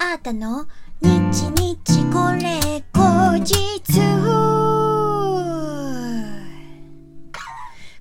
[0.00, 0.68] あーたの？
[1.00, 3.82] 日日これ後日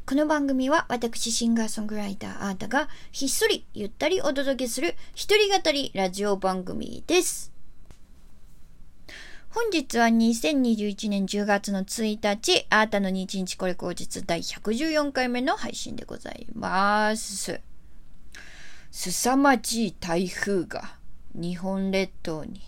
[0.05, 7.52] この番組は私シンガーソングライターあーたがひっそりゆったりお届けする一人語りラジオ番組です。
[9.50, 17.59] 本日は2021年10月の1日、あーたの日日これ後日第114回目の配信でございます。
[18.91, 20.96] すさまじい台風が
[21.34, 22.62] 日本列島に、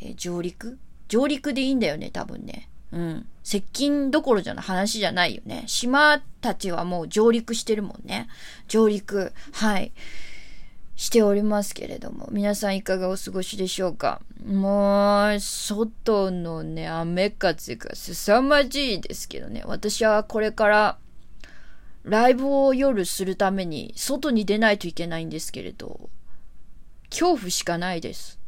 [0.00, 0.78] え上陸？
[1.08, 2.68] 上陸でいいんだよね、多分ね。
[2.92, 3.26] うん。
[3.42, 5.64] 接近どころじゃない話じゃないよね。
[5.66, 8.28] 島たちはもう上陸してるもんね。
[8.68, 9.32] 上陸。
[9.52, 9.92] はい。
[10.96, 14.22] しておりますけれども、皆さんいかがお過ごしでしょうか？
[14.46, 20.98] もう、外のね、雨風が凄まじいですけどね、私はこれから、
[22.04, 26.08] ライブを夜するために、外に出ないといけないんですけれど、
[27.10, 28.38] 恐怖しかないです。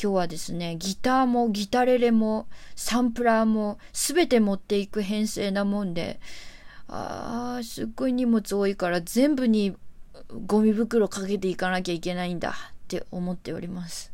[0.00, 6.20] 今日はですね、ギターもギタレレもサンプラーもすべて持っていく編成なもんで、
[6.86, 9.76] あー、すっごい荷物多いから全部に
[10.46, 12.54] ゴミ袋かけていかなきゃいけないんだっ
[12.86, 14.12] て思っております。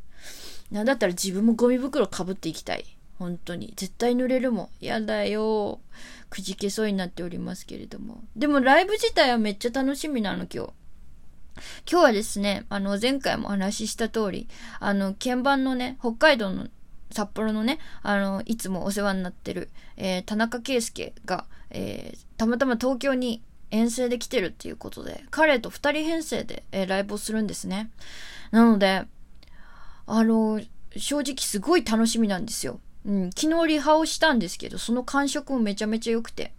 [0.70, 2.84] なんだったら自分もゴミ袋かぶっていきたい。
[3.18, 3.72] 本当に。
[3.76, 4.84] 絶対濡れるもん。
[4.84, 5.80] やだよ。
[6.30, 8.24] くじけそうになっておりますけれども。
[8.34, 10.72] でもライブ自体はめっちゃ楽しみなの今日。
[11.90, 14.48] 今日はですね、あの、前回もお話しした通り、
[14.80, 16.68] あの、鍵盤のね、北海道の
[17.10, 27.90] 札幌のね、あの、いつもお世話になってる、えー田中圭介が、えーたまたま東京に遠征で来てるっていうことで、彼と二人編成で、えーライブをするんですね。
[28.50, 29.04] なので、
[30.06, 30.60] あの、
[30.96, 32.80] 正直すごい楽しみなんですよ。
[33.06, 36.52] うん、昨日リハをしたんですけど、その感触もめちゃめちゃ良くて。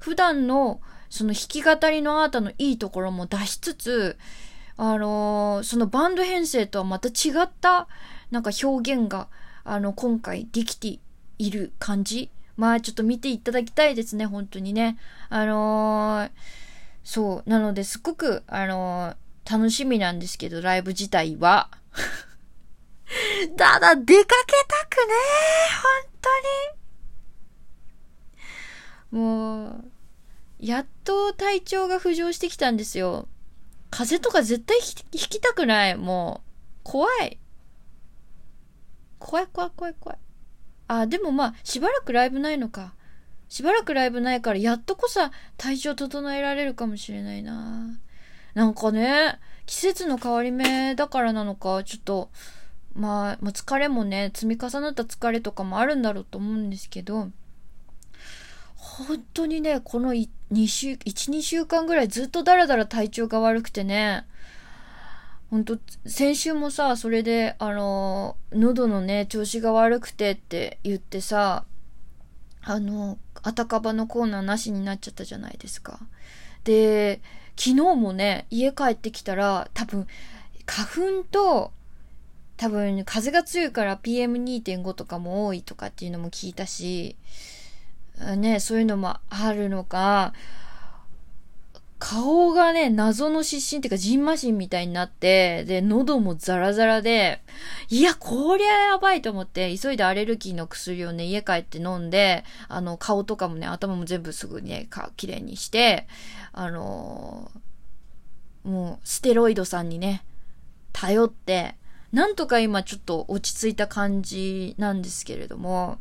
[0.00, 0.80] 普段の、
[1.10, 4.18] その弾き語りのアートのいいところも出しつつ、
[4.76, 7.88] あのそのバンド編成とはまた違った、
[8.30, 9.28] なんか表現が、
[9.64, 10.98] あの、今回できて
[11.38, 12.30] いる感じ。
[12.56, 14.96] まあ、ちょっと見ていただきたいですね、本当にね。
[15.28, 16.30] あのー
[17.02, 17.50] そう。
[17.50, 19.16] なので、すごく、あのー
[19.50, 21.68] 楽しみなんですけど、ライブ自体は。
[23.56, 25.14] ただ、出かけたくね
[25.82, 26.28] 本当
[26.78, 26.83] に。
[29.14, 29.84] もう、
[30.58, 33.28] やっと体調が浮上してきたんですよ。
[33.90, 35.96] 風邪とか絶対ひひきたくない。
[35.96, 36.50] もう、
[36.82, 37.38] 怖い。
[39.20, 40.18] 怖い怖い怖い怖い。
[40.88, 42.92] あ、でもまあ、しばらくライブないのか。
[43.48, 45.20] しばらくライブないから、やっとこそ
[45.56, 48.00] 体調整えられるかもしれないな。
[48.54, 52.30] なんかね、季節の変わり目だからなのか、ちょっと、
[52.94, 57.28] まあ、まあ、疲れもね、積み重なった疲れとかもあるんだろうと思うんですけど、
[58.84, 60.28] 本当にね、この2
[60.66, 60.98] 週、1、
[61.32, 64.26] 2週間ぐらいずっとだらだら体調が悪くてね、
[65.50, 71.64] 本当先週もさ、それで、あの、喉のね、調子が悪くてって言ってさ、
[72.62, 75.98] あの、あたかばのコーナーなしになっちゃったじゃないですか。
[76.64, 77.20] で、
[77.56, 80.06] 昨日もね、家帰ってきたら、多分、
[80.66, 81.72] 花粉と、
[82.58, 87.16] 多分、風が強いから PM2.5 とかも多いとかっていうのも聞いたし、
[88.36, 90.32] ね、そういうのもあるのか、
[91.98, 97.40] 顔がね、謎の湿疹っていうか、ジンマみたいになって、で、喉もザラザラで、
[97.88, 106.06] いや、こりゃやばいと思って、急いでアレルギーの薬をね、家帰って飲んで、あの、顔とかもね、頭も全部すぐね、か、綺麗にして、
[106.52, 107.64] あのー
[108.64, 110.24] もう、ステロイドさんにね、
[110.92, 111.76] 頼って、
[112.12, 115.98] なんとか今ちょっと落ち着いた感じなんですけれども、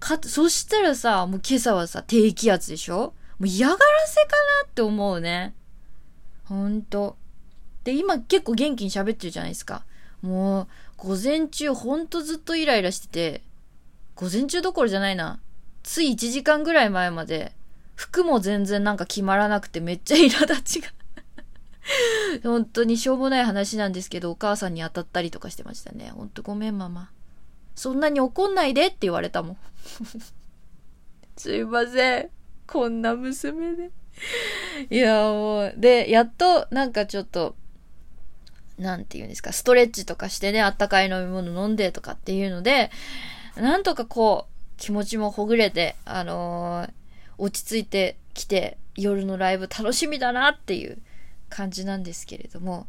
[0.00, 3.14] か、そしたらさ、もう今朝はさ、低気圧でしょ？
[3.38, 4.28] もう嫌がらせか
[4.64, 5.54] なって思うね。
[6.44, 7.16] ほんと。
[7.84, 9.84] で、今結構元気に喋ってるじゃないですか。
[10.20, 13.42] もう、午前中ほんとずっとイライラしてて、
[14.16, 15.40] 午前中どころじゃないな。
[15.82, 17.52] つい1時間ぐらい前まで、
[17.94, 20.88] 服も全然なんか決まらなくてめっちゃ苛立ちが。
[22.42, 26.10] 本当にしょうもない話なんですけど、お母さんに当たったりとかしてましたね。
[26.10, 27.10] ほんとごめんママ。
[27.74, 29.56] そんなに怒んないでって言われたもん。
[31.36, 32.30] すいません。
[32.66, 33.90] こんな娘で。
[34.90, 37.56] いや、もう、で、やっと、なんかちょっと、
[38.78, 42.90] なんて言うんですか、ストレッチとかしてね、あったかい飲み物飲んでとかっていうので、
[43.56, 46.92] なんとかこう、気持ちもほぐれて、あのー
[47.40, 50.98] 落ち着いてきて、夜のライブ楽しみだなっていう
[51.48, 52.86] 感じなんですけれども、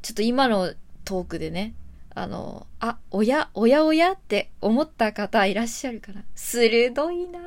[0.00, 0.72] ちょっと今の
[1.04, 1.74] トークでね、
[2.14, 7.38] あの、あ、おや、おやおやって思った方いらっしゃるかな鋭いな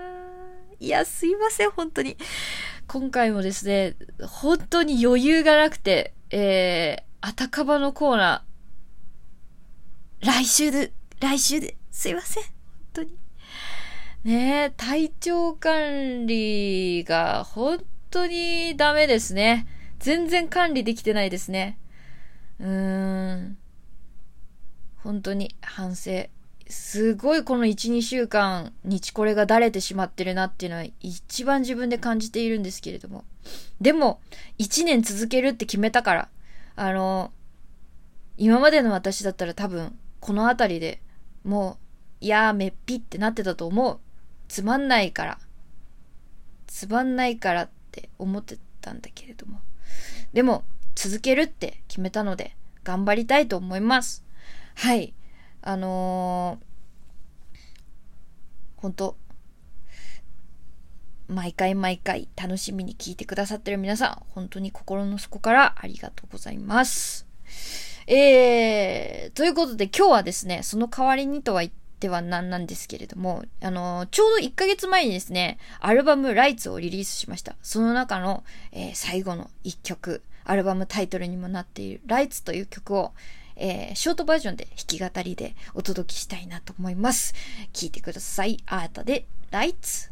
[0.79, 2.17] いや、すいません、本当に。
[2.87, 12.43] 今回もですね、本当に余裕がなくて、えー、あたかばのコーナー来週で、来週で、すいません。
[12.43, 12.51] 本
[12.93, 13.17] 当に。
[14.23, 19.67] ねえ、体調管理が本当にダメですね。
[19.99, 21.77] 全然管理できてないですね。
[22.59, 23.57] うーん。
[25.03, 26.27] 本当に反省。
[26.67, 33.25] すごいこの1、2週間、日これがだれてしまってるなっていうのは一番自分で感じているんですけれども。
[33.81, 34.21] でも、
[34.59, 36.29] 1年続けるって決めたから、
[36.75, 37.31] あの、
[38.37, 41.01] 今までの私だったら多分、この辺りで
[41.43, 41.77] も
[42.21, 43.99] う、いやーめっぴってなってたと思う。
[44.47, 45.39] つまんないから。
[46.67, 49.59] つまんないからって思ってたんだけれども。
[50.31, 50.63] でも、
[50.95, 54.23] 続けるって決めたので、頑張りたいと思います。
[54.75, 55.13] はい。
[55.61, 57.61] あのー、
[58.81, 59.15] 本当
[61.27, 67.25] 毎回毎回楽しみに聞いてくださってる皆さん、本当に心の底からありがとうございます。
[68.07, 77.55] えー、ということで今日はですね、その代わりにとは言ってはなんなんですけれども、あの、ちょうど1ヶ月前にですね、アルバムライツをリリースしました。
[77.61, 78.43] その中の、
[78.73, 83.13] えー、最後の1曲、アルバムタイトルにもなっているライツという曲を、
[83.55, 87.33] えー、ショートバージョンで弾き語りでお届けしたいなと思います。
[87.73, 88.57] 聴いてください。
[88.65, 90.11] アートでライツ。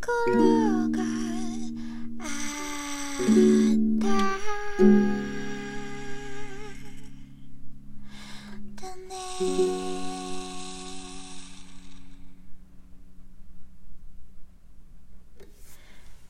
[0.00, 0.98] 心が。
[8.74, 9.14] だね。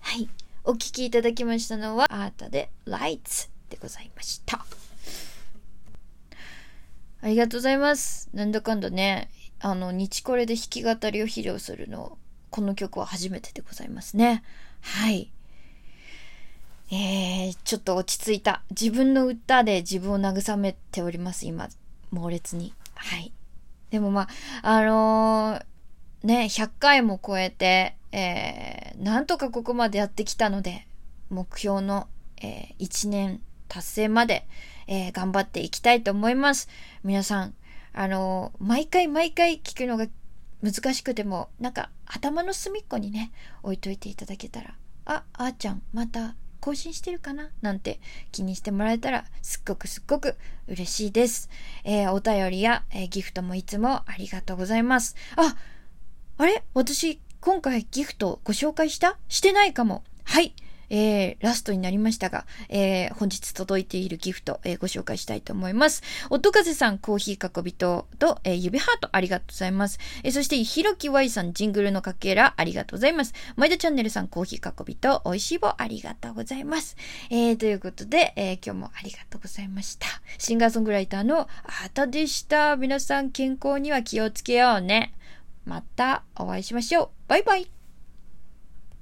[0.00, 0.28] はい、
[0.64, 4.64] お聞きいただきましたのは、アートで Lights でございました。
[7.23, 8.28] ありがとうございます。
[8.35, 12.19] なんだかんだね、あの、日これで弾き語りを披露するの、
[12.53, 14.45] この曲は初めてでございますね。
[14.83, 15.33] はい。
[16.91, 18.63] えー、ちょっと落ち着いた。
[18.71, 21.71] 自分の歌で自分を慰めております、今。
[22.11, 22.75] 猛烈に。
[22.95, 23.33] はい。
[23.91, 24.29] でもま
[24.63, 30.87] あ、あのー、ね、100回も超えて、えー、なんとかここまでやってきたので、
[31.31, 32.07] 目標の、
[32.43, 34.47] えー、1年達成まで、
[34.87, 36.69] えー、頑張っていきたいと思います。
[37.03, 37.55] 皆さん、
[37.95, 40.07] あのー、毎回毎回聞くのが
[40.62, 47.50] 難しくても、なんか頭の隅っこにね、置いといていただけたら、あ、あーちゃん、また更新してるかな？
[47.61, 47.99] なんて
[48.31, 50.37] 気にしてもらえたらすっごくすっごく
[50.69, 51.50] 嬉しいです。
[51.83, 55.16] えー、お便りや、えー、ギフトもいつもありがとうございます。
[55.35, 55.57] あ、
[56.38, 56.62] あれ？
[56.75, 59.19] 私今回ギフトご紹介した？
[59.28, 60.04] してないかも。
[60.23, 60.54] はい。
[60.93, 66.03] えー、ラストになりましたが、えー、本日届いているギフト、えー、ご紹介したいと思います。
[66.29, 69.99] 音風さん、コーヒー囲びと、と、えー、指ハート、ありがとうございます。
[70.23, 73.33] えー、そして、ひろきわいさん、ジングルのかけら、ありがとうございます。
[73.57, 76.97] 前田チャンネルさん、コーヒー囲びと、おいしい棒、ありがとうございます。
[77.31, 80.07] えー、ということで、えー、今日もありがとうございました。
[80.37, 81.49] シンガーソングライターのあ
[81.95, 82.77] たでした。
[82.77, 85.15] 皆さん、健康には気をつけようね。
[85.65, 87.09] またお会いしましょう。
[87.29, 87.82] バイバイ。